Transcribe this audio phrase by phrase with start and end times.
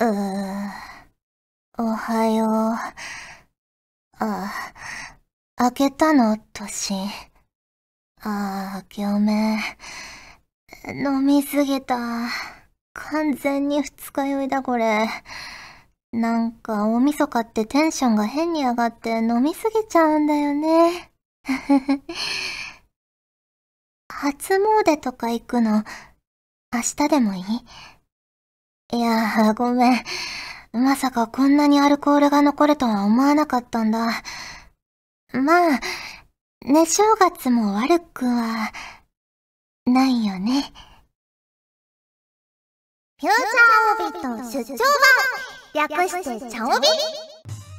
[0.00, 0.06] うー、
[1.76, 2.48] おはよう。
[4.18, 4.50] あ、
[5.56, 6.94] 開けたの、年。
[8.22, 9.58] あー、ごめん。
[10.88, 11.98] 飲みすぎた。
[12.94, 15.06] 完全に二日酔いだ、これ。
[16.12, 21.12] なんか、大晦日ってテンションが変に上がって飲みすぎちゃうんだよね。
[24.08, 25.84] 初詣とか行くの、
[26.72, 27.44] 明日でもいい？
[28.92, 30.04] いやー、ごめん。
[30.72, 34.22] まさかこんなにアルコールが残るとは思わなかったんだ。
[35.32, 35.80] まあ、
[36.64, 38.72] ね正月も悪くは、
[39.86, 40.72] ないよね。
[43.20, 44.78] フューチャーオビット出張
[45.74, 46.86] 版略してチャオビ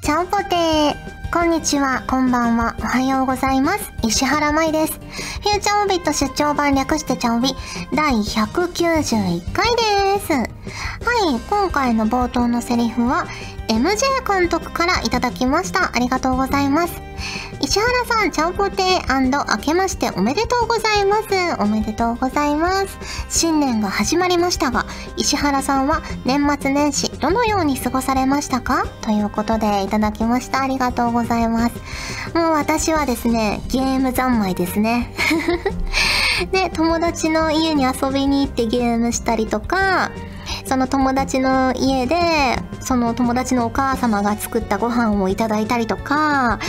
[0.04, 1.21] ちゃんぽてー。
[1.34, 3.94] こんにちは、こんばんは、おはようございます。
[4.04, 4.94] 石原舞です。
[4.96, 7.56] フューチャーオビット出張版略してちゃおび、
[7.96, 10.34] 第191回です。
[10.34, 10.46] は
[11.34, 13.28] い、今回の冒頭のセリフは、
[13.72, 15.96] MJ 監督からいただきました。
[15.96, 17.02] ありがとうございます。
[17.62, 21.28] 石原さん、ちゃんぽてー明けましておめでとうございます。
[21.62, 22.98] おめでとうございます。
[23.30, 28.86] 新年が始まりましたが、石原さんは年末年始どのように過ごされましたか？
[29.02, 30.64] ということでいただきました。
[30.64, 31.76] ありがとうございます。
[32.36, 35.14] もう私はですね、ゲーム三昧ですね。
[36.52, 40.12] で、友達の家に遊びに行ってゲームしたりとか、
[40.66, 42.16] その友達の家で、
[42.80, 46.60] その友達のお母様が作ったご飯をいただいたりとか、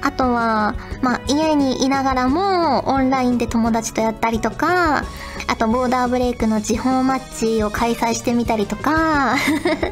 [0.00, 5.04] あとは、まあ、家にいながらもオンラインで友達とやったりとか、
[5.46, 9.36] あとボーダーブレイクの時報マッチを開催してみたりとか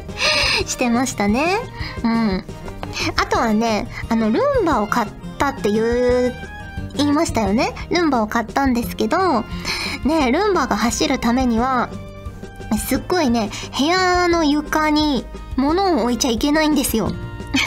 [0.65, 1.57] してましたね。
[2.03, 2.45] うん。
[3.15, 6.33] あとはね、あの、ルンバを買ったっていう
[6.95, 7.73] 言いましたよね。
[7.89, 9.43] ルンバを買ったんですけど、
[10.03, 11.89] ね、ルンバが走るためには、
[12.75, 17.11] すっごいね、部屋の床に物を置いちゃいけないんですよ。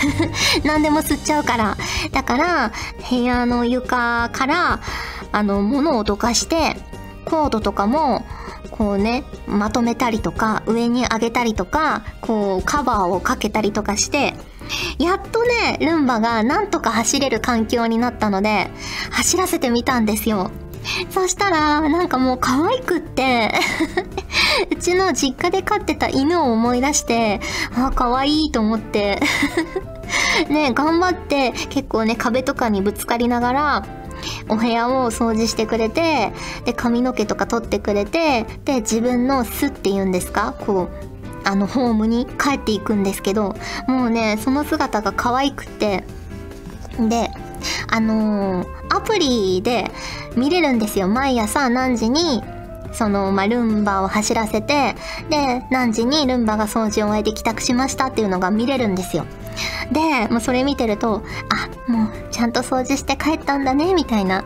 [0.65, 1.77] 何でも吸っちゃうから。
[2.13, 2.73] だから、
[3.09, 4.81] 部屋の床から、
[5.33, 6.77] あの、物をどかして、
[7.25, 8.25] コードとかも、
[8.71, 14.35] こうね、まとめたりとか、上に上げたりとか、こう、カバーをかけたりとかして、
[14.99, 18.71] やっとね、ルンバがなんとか走れる環境になったので、
[19.11, 20.51] 走らせてみたんですよ。
[21.11, 23.53] そしたら、なんかもう可愛くって
[24.71, 27.41] うちの実家で飼ってた犬を思い出して、
[27.77, 29.21] あ、可愛いと思って。
[30.49, 33.87] ね、頑張って結構ね、壁とかにぶつかりながら、
[34.49, 36.33] お部屋を掃除してくれて、
[36.65, 40.55] で、髪の毛とか取ってくれて、で、自分の巣って言うんですか？
[40.67, 43.57] こう、あの、ホームに帰っていくんですけど、
[43.87, 46.05] もうね、その姿が可愛くて、
[46.99, 47.31] で、
[47.89, 49.91] あのー、アプリで
[50.37, 51.09] 見れるんですよ。
[51.09, 52.43] 毎朝何時に
[52.93, 54.95] その、まあ、ルンバを走らせて、
[55.29, 59.27] で、何時にルンバが掃除を終えて帰宅しましたっていうのが見れるんですよ。
[59.93, 64.45] で、もうそれ見てると、あ、もうちゃんと掃除して帰ったんだね、みたいな。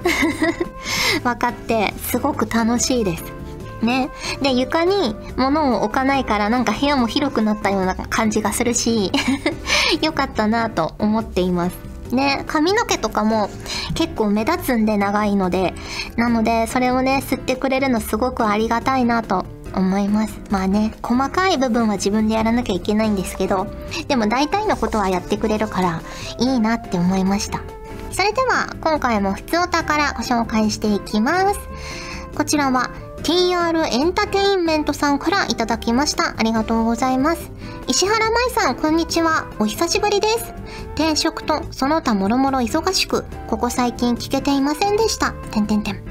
[1.23, 3.45] 分かって、すごく楽しいです。
[3.83, 4.11] ね。
[4.43, 9.13] で、床に物を置かないからなんか部屋も広くなったような感じがするし、
[10.03, 11.84] よかったなと思っています。
[12.11, 13.49] ね、髪の毛とかも
[13.95, 15.75] 結構目立つんで長いので、
[16.17, 20.41] なのでそれをね、吸ってくれるのすごくありがたいなと思います。
[20.51, 23.67] まあね、細かい部分は自分でやらなきゃいけないんですけど、
[24.09, 26.03] でも大体のことはやってくれるから
[26.39, 27.61] いいなって思いました。
[28.11, 31.61] それでは今回も普通お宝ご紹介していきます。
[32.37, 32.91] こちらは
[33.25, 36.35] TR エンタテインメントさんからいただきました。
[36.37, 37.51] ありがとうございます。
[37.89, 39.47] 石原舞さん、こんにちは。
[39.59, 40.53] お久しぶりです。
[40.95, 45.33] 転職とその他もろもろ忙しく、ここ最近聞けていませんでした。
[45.53, 46.03] てんてんてん。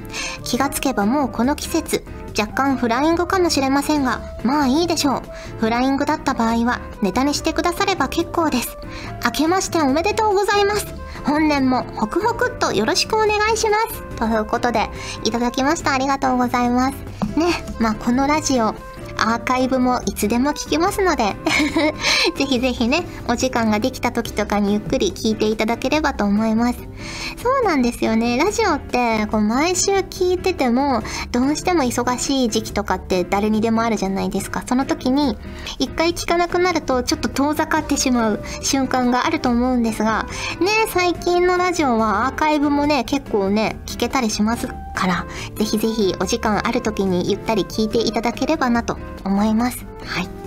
[0.43, 2.03] 気がつけばもうこの季節、
[2.35, 5.21] 若干フライングかもしれませんが、まあいいでしょう。
[5.59, 8.75] フライングだった場合は、ネタにしてくだされば結構です。
[9.23, 11.02] 明けましておめでとうございます。
[11.25, 14.03] 本年もホクホクっとよろしくお願いします。
[14.17, 14.89] ということで、
[15.23, 15.93] いただきました。
[15.93, 16.95] ありがとうございます。
[17.37, 17.47] ね、
[17.79, 18.75] まあこのラジオ、
[19.23, 21.35] アーカイブもいつでも聞けますので
[22.35, 26.79] ぜひぜひね、お時間ができた時とかにゆっくり聞いていただければと思います。
[27.41, 28.37] そうなんですよね。
[28.37, 31.01] ラジオって、こう毎週聞いてても、
[31.31, 34.63] どうしても忙しい時期とかって誰にでもあるじゃないですか。
[34.65, 35.37] その時に、
[35.79, 40.25] 一回聞かなくなると、ちょっと遠ざかってしまう瞬間があると思うんですが、
[40.59, 45.25] ね、最近のラジオはアーカイブもね、結構ね、聞けたりしますから
[45.55, 49.85] ぜひぜひお時間ある時にゆったり聞いていただければなと思います。
[50.05, 50.43] はい。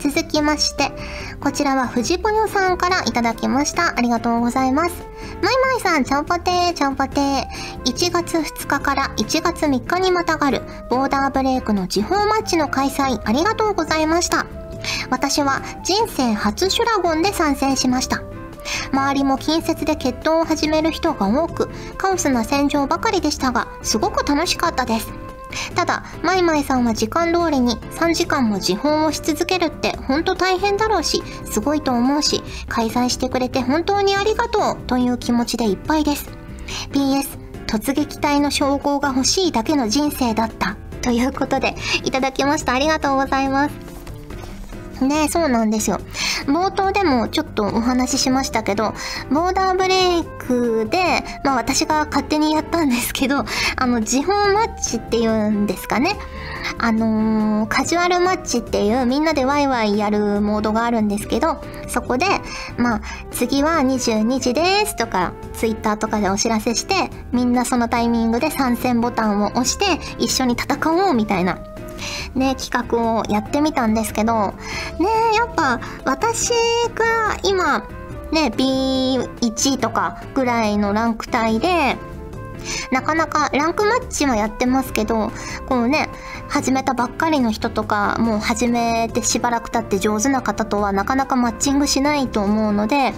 [0.00, 0.92] 続きまして、
[1.40, 3.98] こちらは藤ぽよさんからいただきました。
[3.98, 4.94] ありがとうございます。
[5.42, 7.44] まいまいさん、ちゃんぽてー、ちゃんぽてー。
[7.84, 14.46] 1月2日から1月3日にまたがる、ボーダーブレイクの地方マッチの開催、ありがとうございました。
[15.10, 18.22] 私は人生初シュラゴンで参戦しました。
[18.92, 25.12] 周りも近接で決闘を始める人が多く、カオスな戦場ばかりでしたが、すごく楽しかったです。
[25.74, 36.30] ただ、マイマイさんは時間通りに3時間も時報をし続けるって本当大変だろうし、すごいと思うし、開催してくれて本当にありがとうという気持ちでいっぱいです。
[36.92, 40.76] PS、突撃隊の称号が欲しいだけの人生だった。
[41.02, 41.74] ということで、
[42.04, 42.74] いただきました。
[42.74, 43.89] ありがとうございます。
[45.04, 46.00] ね、そうなんですよ。
[46.46, 48.94] 冒頭でもちょっとお話ししましたけど、
[49.30, 53.44] ボーダーブレイクで、まあ私が勝手にやったんですけど、
[53.76, 56.16] あの、時報マッチっていうんですかね。
[56.78, 62.26] あのー、カジュアルマッチっていうみんなでワイワイやるモードがあるんですけど、そこで、
[62.76, 63.00] まあ、
[63.30, 69.84] 次は22時ですとか、ツイッターとかでお知らせして、みんなそのタイミングで参戦ボタンを押して、
[70.18, 71.58] 一緒に戦おうみたいな。
[72.34, 74.54] ね、企画をやってみたんですけど、
[74.98, 76.50] ね、やっぱ私
[76.94, 77.86] が今、
[78.32, 81.96] ね、B1 とかぐらいのランク帯で、
[82.92, 85.32] なかなかランクマッチもやってますけど、
[85.68, 86.08] こうね、
[86.50, 93.12] 始めたばっかりの人とかもう始めてしばらく経って上手な方とはなかなかマッチングしないと思うので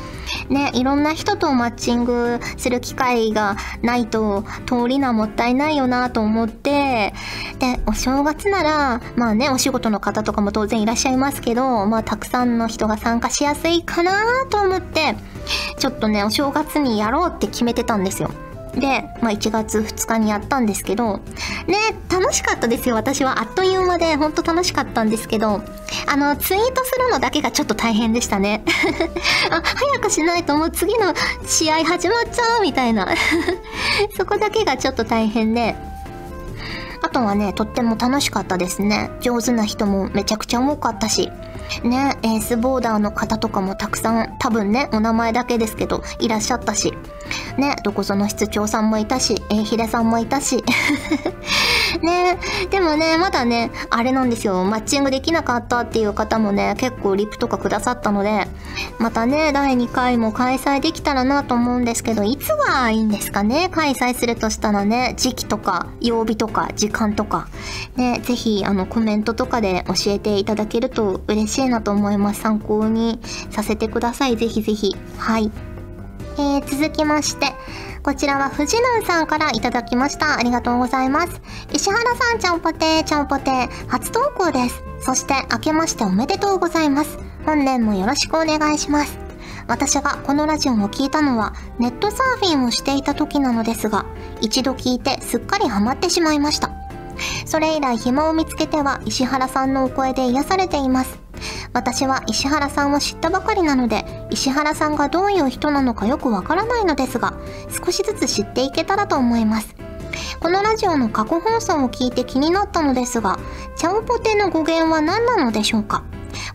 [0.51, 7.15] ねいろんな人とマッチングする機会がないと通りなもったいないよなと思って
[7.59, 15.15] でお正月ならまあねお仕事の方とかも当然いらっしゃいますけどまあたくさんの人が参加しやすいかなと思って
[15.79, 18.31] ちょっとねお正月にやろうって決めてたんですよ。
[18.75, 21.19] で、まあ、1月2日にやったんですけど、
[21.67, 22.95] ね、楽しかったですよ。
[22.95, 25.63] 私はあっという間で、ほんと楽しかったんですけど、
[26.07, 28.63] あの、ツイートするのだけがちょっと大変でしたね。
[29.51, 31.15] あ、早くしないともう次の
[31.47, 33.09] 試合始まっちゃうみたいな。
[34.17, 35.77] そこだけがちょっと大変で、
[37.03, 39.11] あとはね、とっても楽しかったですね。
[39.21, 41.31] 上手な人もめちゃくちゃ多かったし。
[41.85, 46.95] ね、エースボーダーの方とかもたくさん、多分ね、お名前だけですけど、いらっしゃったし、
[47.57, 50.65] ね、どこその室長さんもいたし、えひ、ヒさんもいたし、
[52.03, 52.39] ね、
[52.71, 58.47] でもね、まだね、あれなんですよ、マッチングできなかったっていう方もね、結構リプとかくださったので、
[59.03, 63.69] またね、第2回も開催できたらなと思うんですけど、いつがいいんですかね？
[63.69, 67.49] 開催するとしたらね、時期とか、曜日とか、時間とか。
[67.97, 72.43] ね、ぜひ、あの、コメントとかで教えていただけると嬉しいなと思います。
[72.43, 73.19] 参考に
[73.51, 74.37] させてください。
[74.37, 74.97] ぜひぜひ。
[75.19, 75.51] はい。
[76.39, 77.53] えー、続きまして、
[78.05, 80.39] こちらは藤南さんからいただきました。
[80.39, 81.43] ありがとうございます。
[81.73, 84.92] 石原さん、ちゃんぽてー、ちゃんぽてー、初投稿です。
[85.03, 87.19] そして明けましておめでとうございます。
[87.45, 89.19] 本年もよろしくお願いします。
[89.67, 94.07] 私がこのラジオを聴いたのはネットサーフィンをしていた時なのですが、
[94.41, 96.71] 一度聞いてすっかりハマってしまいました。
[97.47, 101.19] それ以来暇を見つけては石原さんのお声で癒されています。
[101.73, 107.35] 私は石原さんを知ったばかりなので、石原さんがどういう人なのかよくわからないのですが、
[107.85, 109.75] 少しずつ知っていけたらと思います。
[110.41, 113.39] このラジオの過去放送を聞いて気になったのですが、
[113.77, 116.05] チャオポテの語源は何なのでしょうか？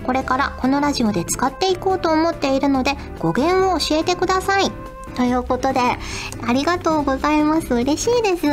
[0.03, 4.71] これからこのラジオで使っていこうと思っているので、語源を教えてください。
[5.15, 7.73] ということで、ありがとうございます。
[7.73, 8.41] 嬉しいです。
[8.41, 8.47] チ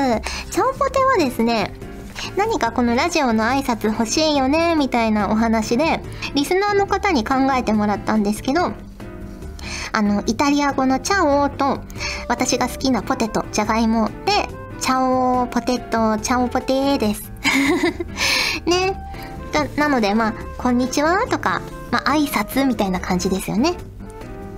[0.60, 1.74] ャオポテはですね、
[2.36, 6.00] 何かこのラジオの挨拶欲しいよね、みたいなお話で、
[6.34, 8.72] リスナーの方に考えてもらったんですけど、
[9.92, 11.80] あの、イタリア語のチャオと、
[12.28, 14.48] 私が好きなポテト、じゃがいもで、
[14.84, 17.32] チャオポテト、チャオポテーです。
[18.68, 18.94] ね。
[19.76, 23.76] なので、まあ、こんにちはとか、まあ、挨拶みたいな感じですよね。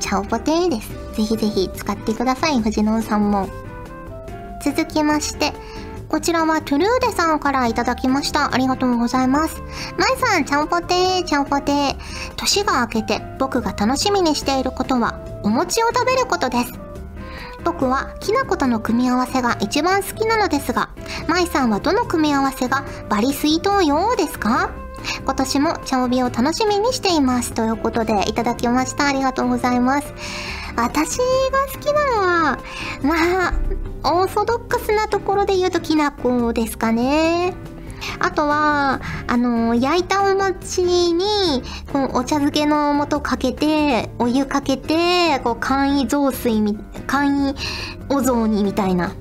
[0.01, 0.89] チャオポテーです。
[1.17, 3.49] ぜひぜひ使ってください、藤野さんも。
[4.65, 5.53] 続きまして、
[6.09, 8.53] こちらはトゥルーデさんからいただきました。
[8.53, 9.63] ありがとうございます。
[9.97, 11.97] まいさん、ちゃんぽてー、ちゃんぽてー。
[12.35, 16.86] 年が明けて僕が楽しみにしていることは、お餅を食べることです。
[17.67, 20.89] 僕はきな粉との組み合わせが一番好きなのですが、
[21.27, 24.71] 舞さんはどの組み合わせがバリスイート用ですか？
[25.25, 27.53] 今年も茶帯を楽しみにしています。
[27.53, 29.07] ということで、いただきました。
[29.07, 30.15] ありがとうございます。
[30.77, 31.25] 私が
[31.73, 32.59] 好きなのは、
[33.03, 33.53] まあ、
[34.05, 37.53] オーソドックスなところで言うときな粉ですかね。
[38.19, 41.63] あとは、あのー、焼いたお餅に、
[41.93, 47.55] このお茶漬けの素かけて、お湯かけて、こう、簡易雑炊み、簡易
[48.09, 49.13] お雑煮みたいな、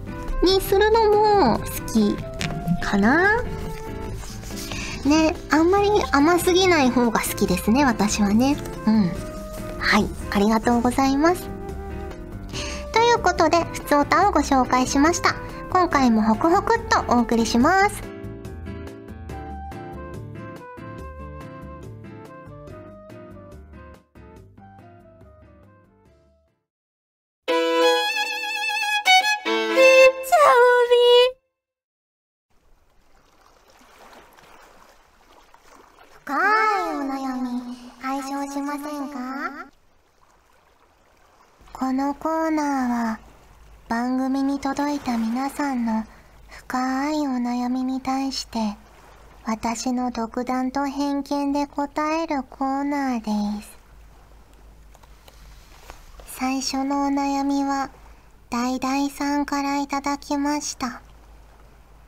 [0.43, 2.15] にするのも好き
[2.83, 3.43] かな
[5.05, 8.57] ね、あんまり甘すぎない方が好きですね、私はね。
[8.87, 9.11] うん。
[9.79, 11.47] はい、ありがとうございます。
[12.91, 15.35] ということで、ふつおたをご紹介しました。
[15.71, 18.14] 今回もホクホクっとお送りします。
[42.25, 43.19] コーナーは
[43.87, 46.05] 番組に届いた皆さんの
[46.49, 48.77] 深いお悩みに対して
[49.45, 53.77] 私の独断と偏見で答えるコーナーです。
[56.25, 57.91] 最初のお悩みは
[58.49, 61.03] だいだいさんからいただきました。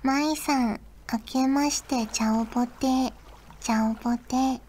[0.02, 0.80] まいさん
[1.14, 3.14] 明けましてちゃおぽて
[3.60, 4.60] ちゃおぽて。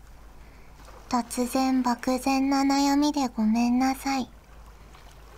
[1.08, 4.28] 突然漠然な悩みでごめんなさい。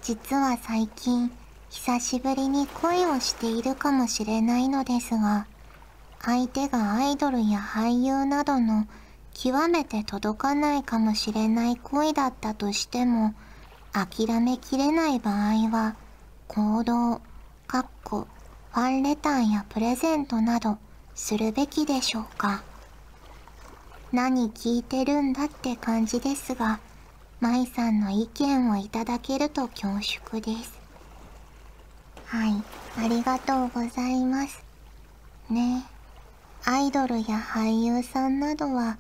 [0.03, 1.31] 実は最近
[1.69, 5.47] 久しぶりに恋をしているかもしれないのですが
[6.23, 8.87] 相手がアイドルや俳優などの
[9.35, 13.35] 極めて届かないかもしれない恋だったとしても
[13.93, 15.97] 諦めきれない場合は
[16.49, 17.21] 行動
[17.67, 18.27] かっこ
[18.73, 20.79] ファンレターやプレゼントなど
[21.15, 22.63] するべきでしょうか。
[24.13, 26.81] 何聞いてるんだって感じですが
[27.41, 30.79] 舞さんの意見をいただけると恐縮です。
[32.27, 32.63] はい。
[33.03, 34.63] ありがとうございます。
[35.49, 35.85] ね。
[36.67, 38.99] アイドルや俳優さんなどは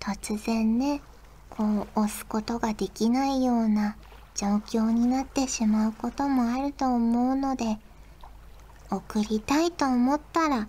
[0.00, 1.02] 突然ね
[1.50, 3.96] こう押すことができないような
[4.34, 7.78] 状況になってしまうこともあると思うので
[8.90, 10.68] 送りたいと思ったら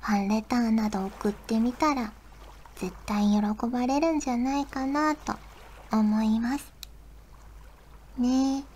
[0.00, 2.12] ファンレターなど送ってみたら
[2.76, 5.34] 絶対喜ばれるんじゃないかなと
[5.98, 6.72] 思います。
[8.18, 8.66] ねえ好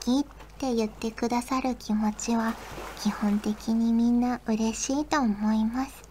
[0.00, 0.24] きっ
[0.58, 2.54] て言ってくださる気持ちは
[3.00, 6.02] 基本的にみんな嬉しいと思います。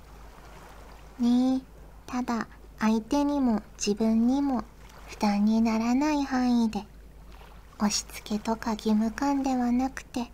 [1.19, 1.61] ねえ
[2.07, 2.47] ただ
[2.79, 4.63] 相手にも自分にも
[5.07, 6.83] 負担にならない範囲で
[7.77, 10.31] 押し付けとか義務感ではなくて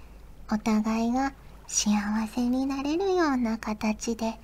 [0.52, 1.34] お互いが
[1.68, 1.92] 幸
[2.34, 4.36] せになれるような形で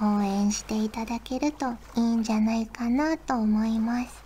[0.00, 4.25] 応援していただけるといいんじゃないかなと思います。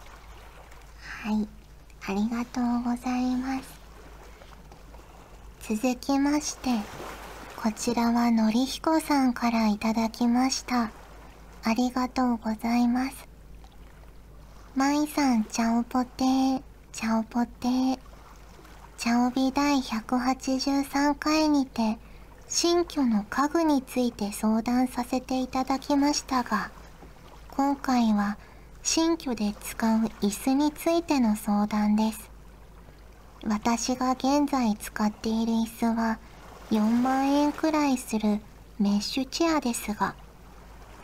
[1.23, 1.47] はい。
[2.07, 3.81] ありがとうございます。
[5.75, 6.71] 続きまして
[7.63, 10.91] こちらはのりひこさんからいただきました。
[11.63, 13.29] ありがとうございます。
[14.75, 17.99] まいさんちゃおぽてーちゃおぽてー。
[18.97, 21.99] ちゃおび第183回にて
[22.49, 26.71] 新居の家具について相談させていただきましたが
[27.51, 28.39] 今回は
[28.83, 32.31] 新居で使う椅子についての相談です。
[33.45, 36.19] 私が現在使っている椅子は
[36.71, 38.41] 4万円くらいする
[38.79, 40.15] メッシュチェアですが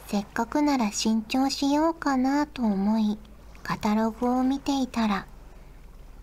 [0.06, 3.18] せっかくなら新調しようかなと思い
[3.62, 5.26] カタログを見ていたら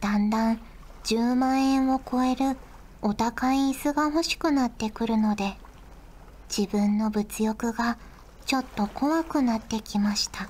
[0.02, 0.60] だんだん
[1.04, 2.58] 10万円を超える
[3.02, 5.56] お高い椅子が欲しくなってくるので
[6.56, 7.98] 自分の物欲が
[8.46, 10.50] ちょっと怖くなってきました。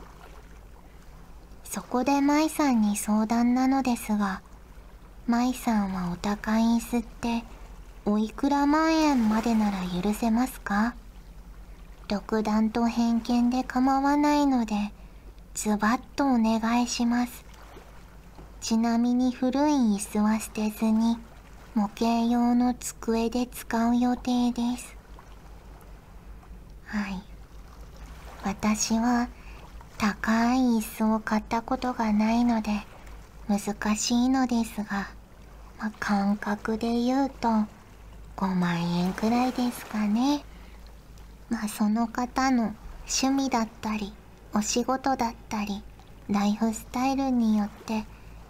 [1.74, 4.44] そこで舞さんに相談なのですが
[5.25, 7.44] 舞さんはお高い椅子って
[8.06, 10.94] おいくら万円までなら許せますか？
[12.08, 14.75] 独断と偏見で構わないので
[15.56, 17.44] ズバッとお願いします。
[18.62, 21.18] ちなみに古い椅子は捨てずに
[21.74, 24.96] 模型用の机で使う予定です。
[26.86, 27.24] はい。
[28.44, 29.27] 私は
[30.03, 32.72] 高い椅子を買ったことがないので
[33.48, 35.07] 難しいのですが、
[35.79, 37.48] まあ、感覚で言うと
[38.36, 40.43] 5万円くらいですかね。
[41.50, 42.75] まあその方の
[43.07, 44.12] 趣味だったり
[44.53, 45.81] お仕事だったり
[46.29, 48.03] ライフスタイルによって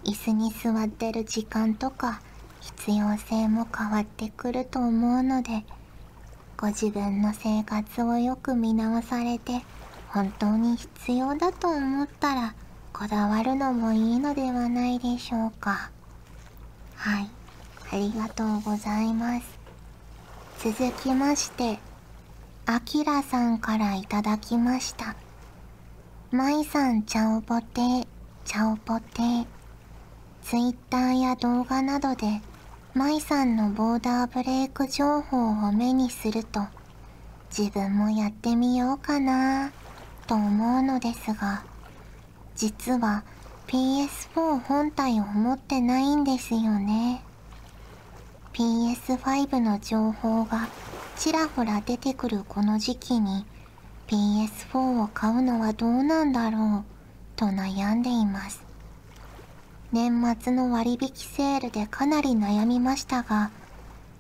[0.06, 2.24] 椅子に座ってる時間とか
[2.62, 5.64] 必要性も変わってくると思うので
[6.58, 9.62] ご自分の生活をよく見直されて
[10.14, 12.54] 本当に必要だと思ったら
[12.94, 15.90] こだわるのもいいのではないでしょうか。
[16.96, 17.30] はい。
[17.92, 19.60] ありがとうございます。
[20.60, 21.80] 続きまして
[22.68, 25.16] あきらさんからいただきました。
[26.32, 28.08] まいさんちゃおぽて
[28.46, 29.48] ちゃおぽて
[30.44, 32.42] ツイッターや動画などで
[32.94, 36.62] まいさんのボーダーブレイク情報を目にすると
[37.56, 39.72] 自分もやってみようかな。
[40.28, 41.64] と思うのですが
[42.56, 43.24] 実は
[43.68, 47.24] PS4 本体を持ってないんですよね。
[48.54, 50.68] PS5 の情報が
[51.18, 53.46] ちらほら出てくるこの時期に
[54.08, 56.84] PS4 を買うのはどうなんだろう
[57.36, 58.64] と悩んでいます。
[59.92, 63.52] 年末の割引セールでかなり悩みましたが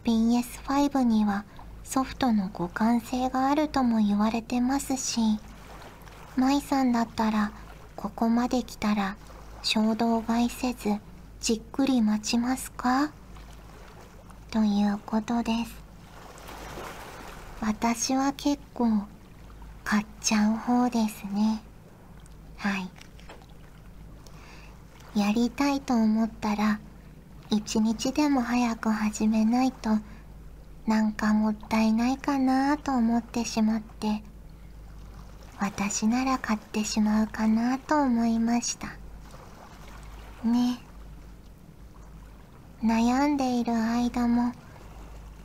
[0.03, 1.45] PS5 には
[1.83, 5.39] ソフトの互換性があるとも言われてますし
[6.35, 7.51] 舞さんだったら
[7.95, 9.15] ここまで来たら
[9.61, 10.95] 衝動買いせず
[11.39, 13.11] じっくり待ちますか？
[14.51, 15.83] ということです。
[17.61, 19.03] 私は結構
[19.83, 21.61] 買っちゃう方ですね。
[22.57, 22.89] はい。
[25.19, 26.79] やりたいと思ったら
[27.51, 29.91] 一日でも早く始めないと
[30.87, 34.23] なんかもったいないかなと思ってしまって
[35.63, 38.88] 私なら買ってしまうかなと思いました。
[40.43, 40.77] ね。
[42.84, 44.51] 悩んでいる間も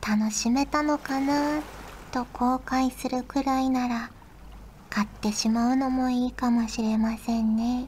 [0.05, 1.61] 楽しめたのかな
[2.11, 4.11] と後悔するくらいなら
[4.89, 7.87] 買ってしまうのもいいかもしれませんね。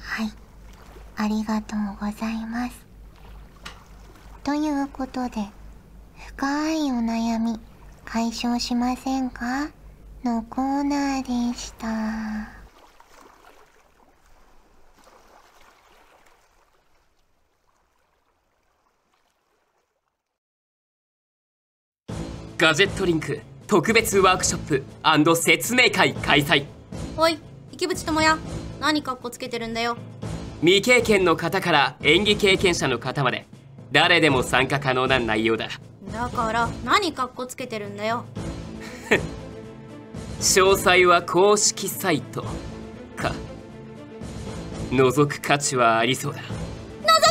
[0.00, 0.32] はい。
[1.16, 2.76] ありがとうございます。
[4.44, 5.48] ということで
[6.26, 7.58] 深いお悩み
[8.04, 9.70] 解消しませんか？
[10.24, 12.62] のコーナーでした。
[22.56, 26.66] ガジェットリンク特別ワークショップ説明会開催。
[27.16, 27.36] おい
[27.72, 28.38] 池淵智也
[28.80, 29.96] 何かっこつけてるんだよ。
[30.60, 33.46] 未経験の方から演技経験者の方まで
[33.90, 35.68] 誰でも参加可能な内容だ。
[36.12, 38.24] だから何かっこつけてるんだよ
[40.42, 42.42] 詳細は公式サイト
[43.16, 43.32] か。
[44.90, 46.40] 覗く価値はありそうだ。
[46.40, 46.44] 覗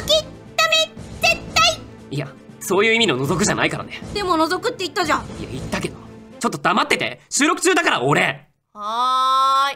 [0.05, 0.13] き
[0.55, 0.93] ダメ！
[1.21, 1.81] 絶対！
[2.09, 4.01] いやそういう意味の覗くじゃないからね。
[4.13, 5.25] でも覗くって言ったじゃん。
[5.39, 5.95] いや言ったけど。
[6.39, 7.19] ちょっと黙ってて。
[7.29, 8.47] 収録中だから俺。
[8.73, 9.73] は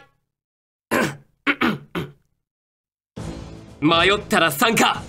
[0.91, 1.05] ーい。
[3.85, 5.03] 迷ったら参加。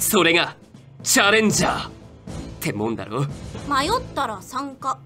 [0.00, 0.56] それが
[1.04, 1.90] チャレンジャーっ
[2.58, 3.20] てもんだろ。
[3.68, 4.98] 迷ったら参加。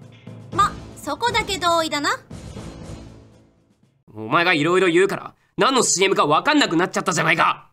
[0.51, 2.09] まそこだけ同意だな
[4.17, 7.71] お前がいろいろ言うから何の CM か分かんなくなっちゃったじゃないか。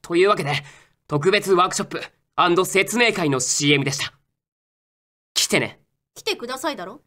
[0.00, 0.54] というわけで
[1.06, 4.14] 特別ワークショップ説明会の CM でした。
[5.34, 5.78] 来てね。
[6.14, 7.02] 来てくださいだろ？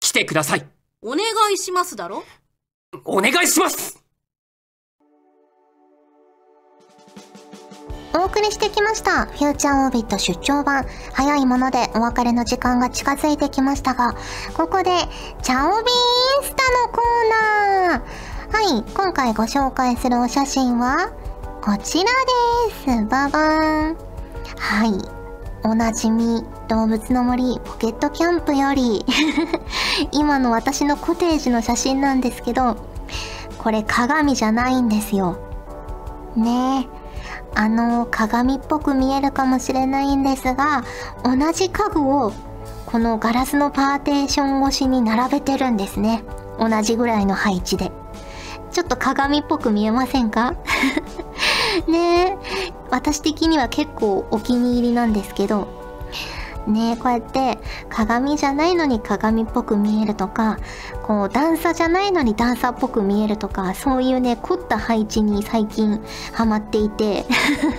[0.00, 0.66] 来てください。
[1.00, 1.20] お願
[1.52, 2.24] いしますだろ？
[3.04, 3.97] お願いします
[8.18, 9.26] お送りしてきました。
[9.26, 10.84] フューチャーオービット出張版。
[11.12, 14.14] 早いものでお別れの時間が近づいてきましたが
[14.56, 14.90] ここで
[15.42, 18.74] チャオビーンスタのコーナー。
[18.74, 21.12] はい今回ご紹介するお写真は
[21.62, 22.04] こちら
[22.64, 23.06] です。
[23.06, 23.96] ババーン。
[24.56, 25.18] はい。
[25.62, 29.04] おなじみ動物の森ポケットキャンプより
[30.10, 32.76] 今の私のコテージの写真なんですけど
[33.58, 35.36] これ鏡じゃないんですよ。
[36.34, 36.88] ね。
[36.92, 36.97] え
[37.54, 40.84] あの鏡っぽく見えるかもしれないんですが
[41.24, 42.32] 同じ家具を
[42.86, 46.22] このガラスのパーテーション越しに並べてるんですね。
[46.58, 47.92] 同じぐらいの配置で。
[48.72, 50.54] ちょっと鏡っぽく見えませんか？
[51.86, 52.36] ねえ。
[52.90, 55.68] 私的には結構お気に入りなんですけど
[56.68, 60.58] ねこうやって鏡じゃないのに鏡っぽく見えるとか
[61.02, 66.00] こう段差じゃないのに段差っぽく見えるとかそういうね凝った配置に最近
[66.32, 67.24] ハマっていて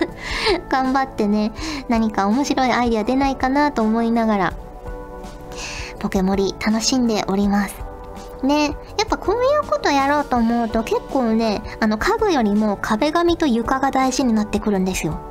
[0.68, 1.52] 頑張ってね
[1.88, 4.52] 何か面白いアイデア出ないかなと思いながら
[5.98, 7.90] ポケモリ楽しんでおります。
[8.42, 15.29] ねやっぱこういうことやろうと思うと結構ねあの家具よりも壁紙と床が大事になってくるんですよ。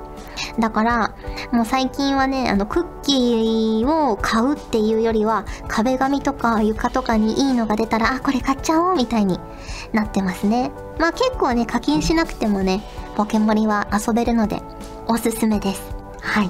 [0.60, 1.16] だから、
[1.52, 9.40] もう最近はね、あの、クッキーを買うっていうよりは、壁紙とか床とかにいいのが出たら、あ、これ買っちゃおうみたいに
[9.94, 10.72] なってますね。
[10.98, 12.84] まあ結構ね、課金しなくてもね、
[13.16, 14.62] ポケモリは遊べるので、
[15.08, 15.82] おすすめです。
[16.22, 16.50] はい。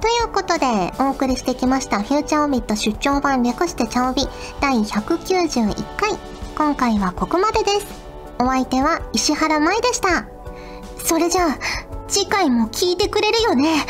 [0.00, 4.26] ということで、お送りしてきました、フューチャーオビット出張版略してチャオビ
[4.60, 6.18] 第191回。
[6.56, 7.86] 今回はここまでです。
[8.38, 10.26] お相手は石原舞でした。
[10.98, 11.58] それじゃあ、
[12.12, 13.86] 次回も聞いてくれるよねよね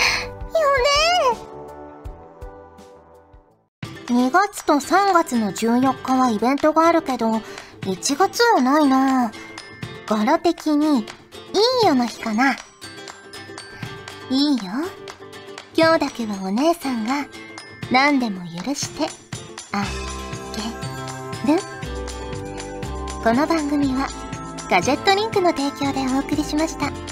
[4.07, 7.33] 2月と3月の14日はイベントがあるけど、
[7.81, 9.33] 1月はないな
[10.07, 11.03] 柄的に、い
[11.83, 12.53] いよの日かな。
[12.53, 12.57] い
[14.31, 14.63] いよ。
[15.75, 17.27] 今日だけはお姉さんが、
[17.91, 19.07] 何でも許して、
[19.73, 19.85] あ
[21.45, 21.61] げる。
[23.25, 24.07] この番組は、
[24.71, 27.12] ガジェットリンクの提供でお送りしました。